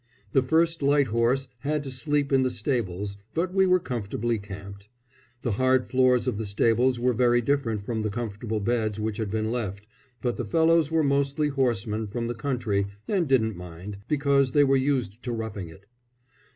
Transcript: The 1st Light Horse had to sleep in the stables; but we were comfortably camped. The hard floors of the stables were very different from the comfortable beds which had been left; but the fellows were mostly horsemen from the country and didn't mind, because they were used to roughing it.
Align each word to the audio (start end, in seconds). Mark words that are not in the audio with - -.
The 0.33 0.41
1st 0.41 0.81
Light 0.81 1.07
Horse 1.09 1.47
had 1.59 1.83
to 1.83 1.91
sleep 1.91 2.33
in 2.33 2.41
the 2.41 2.49
stables; 2.49 3.17
but 3.35 3.53
we 3.53 3.67
were 3.67 3.79
comfortably 3.79 4.39
camped. 4.39 4.89
The 5.43 5.51
hard 5.51 5.85
floors 5.85 6.27
of 6.27 6.39
the 6.39 6.45
stables 6.47 6.99
were 6.99 7.13
very 7.13 7.39
different 7.39 7.83
from 7.83 8.01
the 8.01 8.09
comfortable 8.09 8.59
beds 8.59 8.99
which 8.99 9.17
had 9.17 9.29
been 9.29 9.51
left; 9.51 9.85
but 10.23 10.37
the 10.37 10.45
fellows 10.45 10.89
were 10.89 11.03
mostly 11.03 11.49
horsemen 11.49 12.07
from 12.07 12.25
the 12.25 12.33
country 12.33 12.87
and 13.07 13.27
didn't 13.27 13.55
mind, 13.55 13.99
because 14.07 14.53
they 14.53 14.63
were 14.63 14.75
used 14.75 15.21
to 15.21 15.31
roughing 15.31 15.69
it. 15.69 15.85